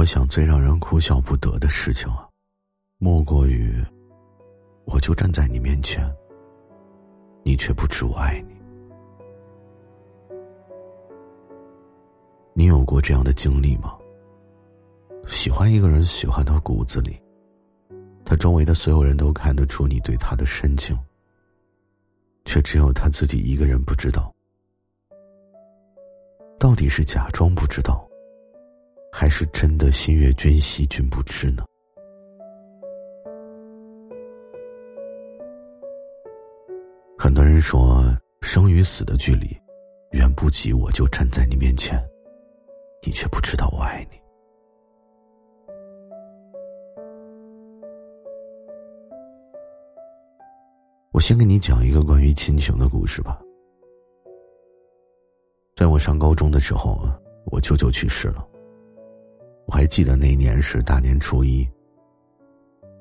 [0.00, 2.26] 我想最让人哭笑不得的事情啊，
[2.96, 3.84] 莫过于，
[4.86, 6.10] 我就站在你面前，
[7.42, 8.54] 你却不知我爱你。
[12.54, 13.94] 你有过这样的经历吗？
[15.28, 17.20] 喜欢一个人，喜欢到骨子里，
[18.24, 20.98] 他周围的所有人都看得出你对他的深情，
[22.46, 24.34] 却只有他自己一个人不知道。
[26.58, 28.09] 到底是假装不知道？
[29.12, 31.64] 还是真的心悦君兮，君不知呢？
[37.18, 38.02] 很多人说，
[38.40, 39.48] 生与死的距离，
[40.12, 42.02] 远不及我就站在你面前，
[43.04, 44.18] 你却不知道我爱你。
[51.12, 53.38] 我先给你讲一个关于亲情的故事吧。
[55.76, 57.02] 在我上高中的时候，
[57.46, 58.49] 我舅舅去世了。
[59.70, 61.64] 我还记得那年是大年初一，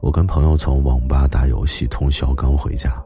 [0.00, 3.02] 我跟朋友从网吧打游戏通宵刚回家，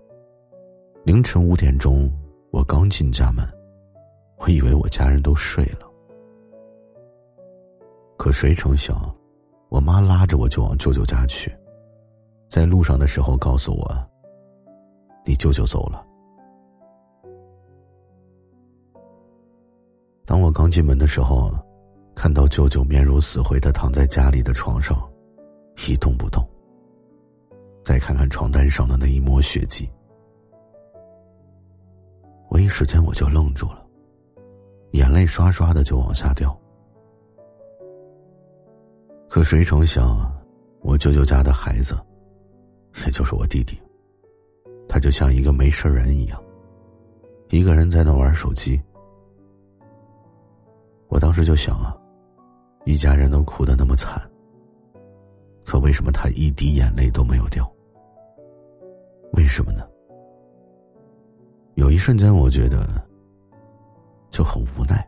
[1.04, 2.12] 凌晨五点钟
[2.50, 3.48] 我刚进家门，
[4.38, 5.88] 我以为我家人都睡了，
[8.18, 9.00] 可谁成想，
[9.68, 11.56] 我妈拉着我就往舅舅家去，
[12.48, 14.10] 在路上的时候告诉我，
[15.24, 16.04] 你舅舅走了。
[20.26, 21.56] 当我刚进门的时候。
[22.14, 24.96] 看到舅舅面如死灰的躺在家里的床上，
[25.88, 26.46] 一动不动。
[27.84, 29.90] 再看看床单上的那一抹血迹，
[32.48, 33.84] 我一时间我就愣住了，
[34.92, 36.58] 眼泪刷刷的就往下掉。
[39.28, 40.32] 可谁成想，
[40.80, 41.94] 我舅舅家的孩子，
[43.04, 43.78] 也就是我弟弟，
[44.88, 46.42] 他就像一个没事人一样，
[47.50, 48.80] 一个人在那玩手机。
[51.08, 51.94] 我当时就想啊。
[52.84, 54.20] 一家人都哭得那么惨，
[55.64, 57.70] 可为什么他一滴眼泪都没有掉？
[59.32, 59.88] 为什么呢？
[61.74, 62.86] 有一瞬间，我觉得
[64.30, 65.04] 就很无奈。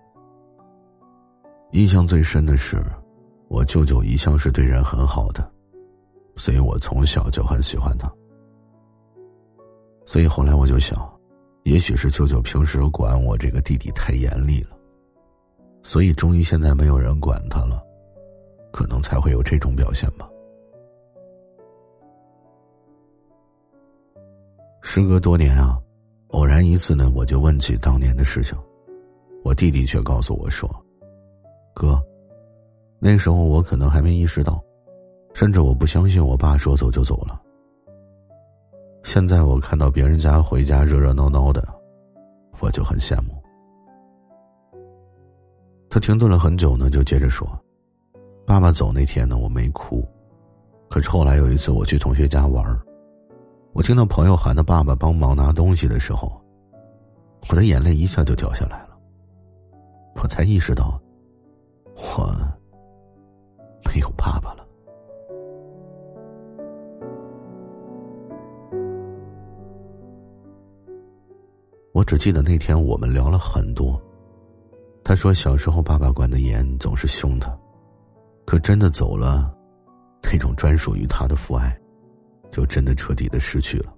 [1.73, 2.83] 印象最深的是，
[3.49, 5.49] 我舅舅一向是对人很好的，
[6.37, 8.11] 所以我从小就很喜欢他。
[10.07, 10.99] 所以后来我就想，
[11.65, 14.76] 也许是舅舅平时管我这个弟弟太严厉了。
[15.89, 17.81] 所以，终于现在没有人管他了，
[18.73, 20.29] 可能才会有这种表现吧。
[24.83, 25.81] 时隔多年啊，
[26.31, 28.59] 偶然一次呢，我就问起当年的事情，
[29.45, 30.69] 我弟弟却告诉我说
[31.73, 32.03] ：“哥，
[32.99, 34.61] 那时候我可能还没意识到，
[35.35, 37.41] 甚至我不相信我爸说走就走了。
[39.05, 41.65] 现在我看到别人家回家热热闹闹的，
[42.59, 43.33] 我就很羡慕。”
[45.97, 47.49] 他停顿了很久呢，就接着说
[48.45, 50.07] ：“爸爸走那天呢，我没哭，
[50.91, 52.63] 可是后来有一次我去同学家玩
[53.73, 56.31] 我听到朋友喊他爸爸帮忙拿东西的时候，
[57.49, 58.91] 我的眼泪一下就掉下来了。
[60.17, 61.01] 我才意识到，
[61.95, 62.31] 我
[63.87, 64.67] 没有爸爸了。
[71.95, 73.99] 我只记得那天我们聊了很多。”
[75.09, 77.57] 他说：“小时候爸爸管的严，总是凶他，
[78.45, 79.57] 可真的走了，
[80.21, 81.79] 那种专属于他的父爱，
[82.51, 83.95] 就真的彻底的失去了。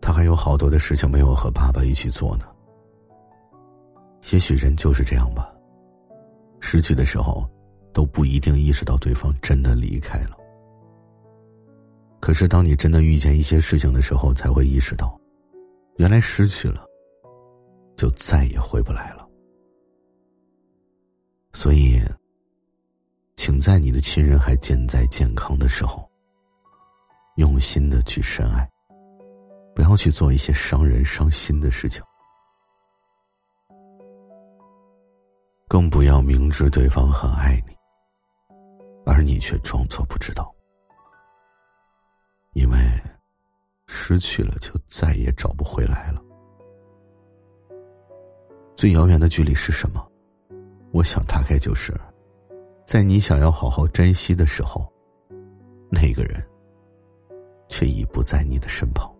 [0.00, 2.46] 他还有好多的事情没有和爸爸一起做呢。
[4.32, 5.54] 也许人就是这样吧，
[6.58, 7.48] 失去的时候，
[7.92, 10.36] 都不一定意识到对方真的离开了。
[12.18, 15.16] 可是当你真的遇见一些事情的时候，才会意识到。”
[15.98, 16.86] 原来失去了，
[17.96, 19.26] 就再也回不来了。
[21.52, 22.00] 所以，
[23.36, 26.06] 请在你的亲人还健在健康的时候，
[27.36, 28.68] 用心的去深爱，
[29.74, 32.02] 不要去做一些伤人伤心的事情，
[35.66, 37.74] 更不要明知对方很爱你，
[39.06, 40.54] 而你却装作不知道，
[44.06, 46.22] 失去了，就再也找不回来了。
[48.76, 50.00] 最遥远的距离是什么？
[50.92, 51.92] 我想大概就是，
[52.86, 54.86] 在你想要好好珍惜的时候，
[55.90, 56.40] 那个人
[57.68, 59.12] 却已不在你的身旁。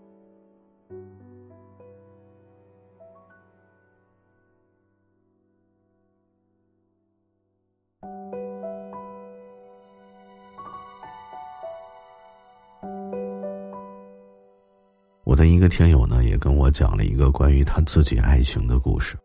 [15.37, 19.19] 我的一个听友呢，也跟我讲了一个关于他自己爱情的故事。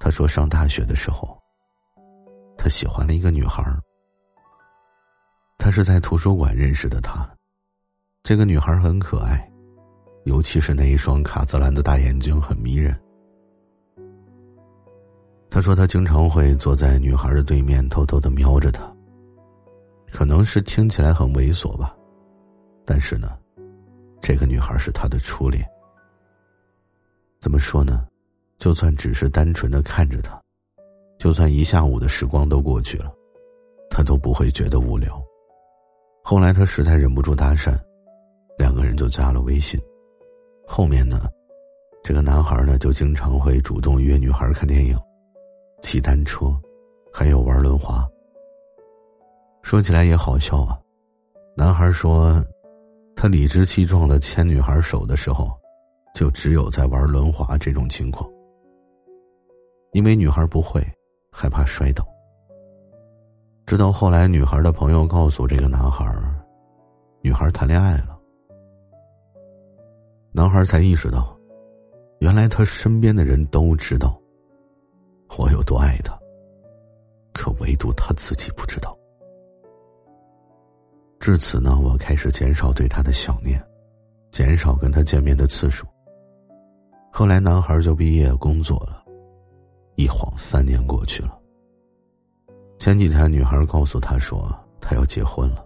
[0.00, 1.40] 他说上大学的时候，
[2.58, 3.64] 他喜欢了一个女孩
[5.58, 7.24] 他是在图书馆认识的她，
[8.24, 9.48] 这个女孩很可爱，
[10.24, 13.00] 尤其是那一双卡姿兰的大眼睛很迷人。
[15.48, 18.92] 他说他经常会坐在女孩的对面，偷偷的瞄着她。
[20.10, 21.94] 可能是听起来很猥琐吧，
[22.84, 23.38] 但是呢，
[24.20, 25.66] 这个女孩是他的初恋。
[27.40, 28.06] 怎么说呢？
[28.58, 30.38] 就算只是单纯的看着她，
[31.18, 33.10] 就算一下午的时光都过去了，
[33.88, 35.18] 他都不会觉得无聊。
[36.22, 37.74] 后来他实在忍不住搭讪，
[38.58, 39.80] 两个人就加了微信。
[40.66, 41.26] 后面呢，
[42.04, 44.94] 这个男孩呢就经常会主动约女孩看电影、
[45.82, 46.54] 骑单车，
[47.10, 48.06] 还有玩轮滑。
[49.62, 50.78] 说起来也好笑啊，
[51.56, 52.44] 男孩说，
[53.20, 55.50] 他理直气壮的牵女孩手的时候，
[56.14, 58.26] 就只有在玩轮滑这种情况，
[59.92, 60.82] 因为女孩不会，
[61.30, 62.02] 害怕摔倒。
[63.66, 66.10] 直到后来，女孩的朋友告诉这个男孩，
[67.20, 68.18] 女孩谈恋爱了。
[70.32, 71.36] 男孩才意识到，
[72.20, 74.18] 原来他身边的人都知道
[75.36, 76.18] 我有多爱他，
[77.34, 78.96] 可唯独他自己不知道。
[81.20, 83.62] 至此呢，我开始减少对他的想念，
[84.32, 85.86] 减少跟他见面的次数。
[87.12, 89.04] 后来，男孩就毕业工作了，
[89.96, 91.38] 一晃三年过去了。
[92.78, 94.50] 前几天，女孩告诉他说，
[94.80, 95.62] 她要结婚了，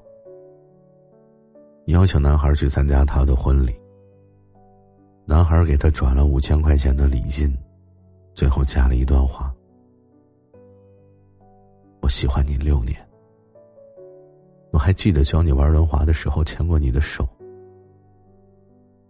[1.87, 3.73] 邀请男孩去参加他的婚礼。
[5.25, 7.57] 男孩给他转了五千块钱的礼金，
[8.35, 9.55] 最后加了一段话
[12.03, 12.99] ：“我喜欢你六年，
[14.75, 17.25] 我还记得教你玩轮滑的时候牵过你的手，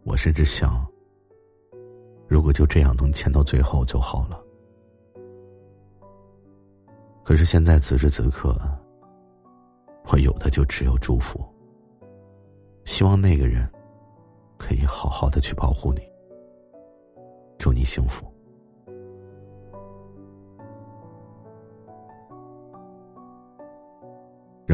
[0.03, 0.87] 我甚至想，
[2.29, 4.39] 如果就这样能牵到最后就好了。”
[7.25, 8.55] 可是现在此时此刻，
[10.13, 11.43] 我有的就只有祝福。
[12.85, 13.67] 希望那个人
[14.59, 16.03] 可以好好的去保护你，
[17.57, 18.31] 祝你幸福。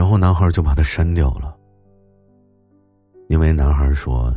[0.01, 1.55] 然后男孩就把他删掉了，
[3.29, 4.33] 因为男孩说，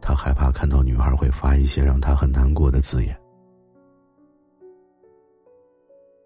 [0.00, 3.14] 他害怕看到女孩会发一些让他很难过的字眼。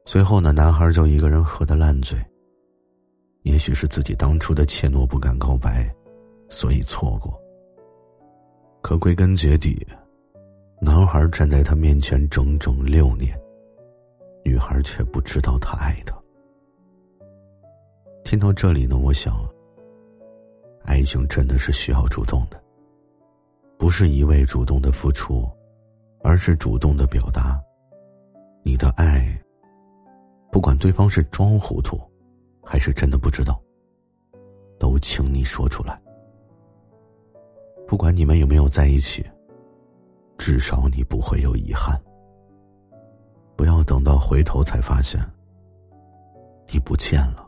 [0.05, 2.17] 随后呢，男孩就一个人喝得烂醉。
[3.43, 5.93] 也许是自己当初的怯懦不敢告白，
[6.49, 7.37] 所以错过。
[8.81, 9.85] 可归根结底，
[10.81, 13.37] 男孩站在他面前整整六年，
[14.45, 16.17] 女孩却不知道他爱他。
[18.29, 19.43] 听到这里呢，我想，
[20.85, 22.63] 爱情真的是需要主动的，
[23.79, 25.49] 不是一味主动的付出，
[26.21, 27.59] 而是主动的表达
[28.63, 29.27] 你的爱。
[30.53, 31.99] 不管对方是装糊涂，
[32.63, 33.59] 还是真的不知道，
[34.79, 35.99] 都请你说出来。
[37.87, 39.25] 不管你们有没有在一起，
[40.37, 41.99] 至少你不会有遗憾。
[43.57, 45.19] 不要等到回头才发现，
[46.71, 47.48] 你不见了，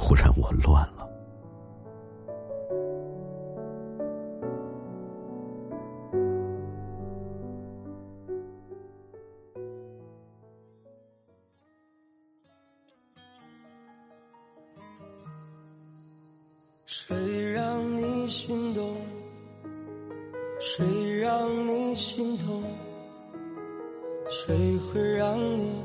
[0.00, 1.06] 忽然我乱了。
[16.86, 18.96] 谁让你心动？
[20.58, 22.64] 谁让你心痛？
[24.28, 25.79] 谁会让你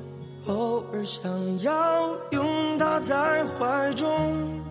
[0.96, 4.62] 而想要拥他在怀中？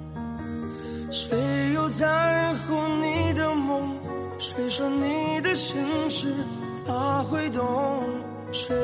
[1.11, 1.37] 谁
[1.75, 3.95] 又在乎你的梦？
[4.39, 5.77] 谁说你的心
[6.09, 6.35] 事
[6.87, 8.09] 他会懂？
[8.53, 8.75] 谁？